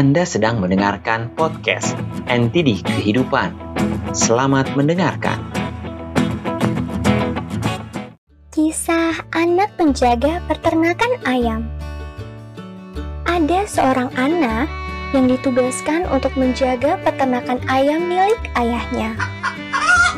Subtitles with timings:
[0.00, 1.92] Anda sedang mendengarkan podcast
[2.24, 3.52] NTD Kehidupan.
[4.16, 5.36] Selamat mendengarkan.
[8.48, 11.68] Kisah anak penjaga peternakan ayam.
[13.28, 14.72] Ada seorang anak
[15.12, 19.20] yang ditugaskan untuk menjaga peternakan ayam milik ayahnya.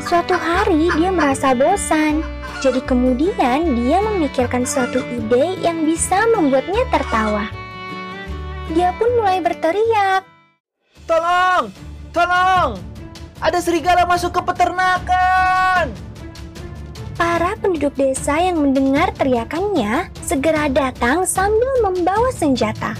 [0.07, 2.23] Suatu hari dia merasa bosan,
[2.63, 7.51] jadi kemudian dia memikirkan suatu ide yang bisa membuatnya tertawa
[8.73, 10.25] dia pun mulai berteriak.
[11.05, 11.69] Tolong!
[12.09, 12.81] Tolong!
[13.37, 15.93] Ada serigala masuk ke peternakan!
[17.13, 22.97] Para penduduk desa yang mendengar teriakannya segera datang sambil membawa senjata.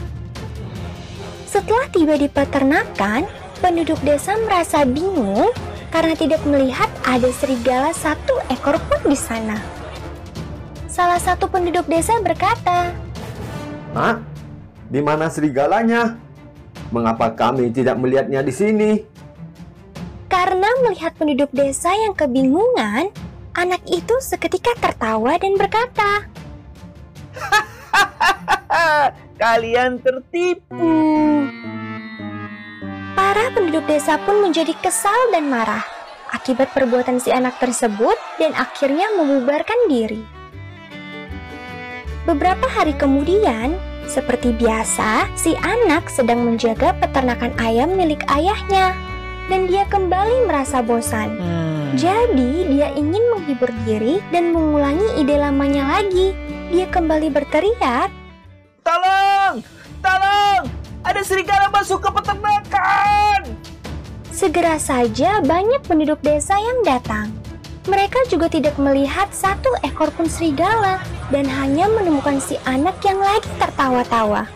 [1.49, 3.25] Setelah tiba di peternakan,
[3.57, 5.49] penduduk desa merasa bingung
[5.89, 9.57] karena tidak melihat ada serigala satu ekor pun di sana.
[10.85, 12.93] Salah satu penduduk desa berkata,
[13.97, 14.32] "Hah?
[14.93, 16.21] Di mana serigalanya?
[16.93, 18.91] Mengapa kami tidak melihatnya di sini?
[20.29, 23.09] Karena melihat penduduk desa yang kebingungan,
[23.57, 26.29] anak itu seketika tertawa dan berkata,
[29.41, 30.93] Kalian tertipu.
[33.17, 35.81] Para penduduk desa pun menjadi kesal dan marah
[36.29, 40.21] akibat perbuatan si anak tersebut dan akhirnya membubarkan diri.
[42.29, 43.73] Beberapa hari kemudian,
[44.13, 48.93] seperti biasa, si anak sedang menjaga peternakan ayam milik ayahnya,
[49.49, 51.33] dan dia kembali merasa bosan.
[51.41, 51.97] Hmm.
[51.97, 56.37] Jadi, dia ingin menghibur diri dan mengulangi ide lamanya lagi.
[56.69, 58.13] Dia kembali berteriak,
[58.85, 59.65] "Tolong!
[60.05, 60.63] Tolong!
[61.01, 63.41] Ada serigala masuk ke peternakan!"
[64.29, 67.29] Segera saja banyak penduduk desa yang datang.
[67.83, 71.03] Mereka juga tidak melihat satu ekor pun serigala
[71.35, 74.47] dan hanya menemukan si anak yang lagi tertawa-tawa.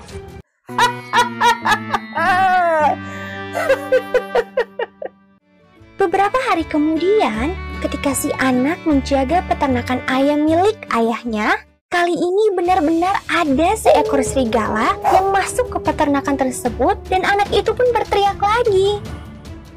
[5.99, 7.51] Beberapa hari kemudian,
[7.83, 11.59] ketika si anak menjaga peternakan ayam milik ayahnya,
[11.91, 17.91] kali ini benar-benar ada seekor serigala yang masuk ke peternakan tersebut dan anak itu pun
[17.91, 19.03] berteriak lagi.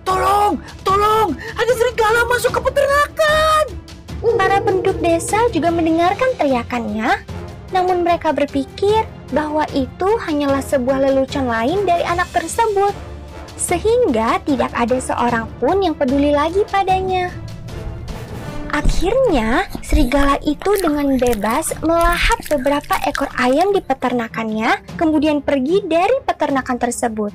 [0.06, 0.54] Tolong,
[0.86, 2.99] tolong, ada serigala masuk ke peternakan.
[5.10, 7.26] Desa juga mendengarkan teriakannya,
[7.74, 9.02] namun mereka berpikir
[9.34, 12.94] bahwa itu hanyalah sebuah lelucon lain dari anak tersebut,
[13.58, 17.26] sehingga tidak ada seorang pun yang peduli lagi padanya.
[18.70, 26.78] Akhirnya, serigala itu dengan bebas melahap beberapa ekor ayam di peternakannya, kemudian pergi dari peternakan
[26.78, 27.34] tersebut.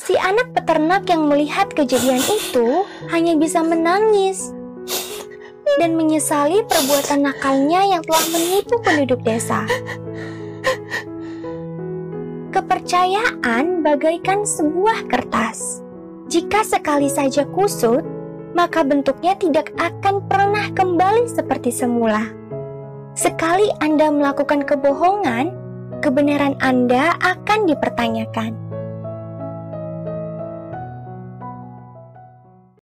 [0.00, 4.55] Si anak peternak yang melihat kejadian itu hanya bisa menangis
[5.76, 9.64] dan menyesali perbuatan nakalnya yang telah menipu penduduk desa.
[12.54, 15.84] Kepercayaan bagaikan sebuah kertas.
[16.26, 18.02] Jika sekali saja kusut,
[18.56, 22.24] maka bentuknya tidak akan pernah kembali seperti semula.
[23.12, 25.52] Sekali Anda melakukan kebohongan,
[26.00, 28.65] kebenaran Anda akan dipertanyakan.